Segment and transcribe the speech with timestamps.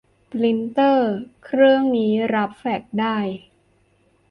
[0.31, 1.11] ปรินเตอร์
[1.43, 3.17] เครื่องนี้รับแฟกซ์ได้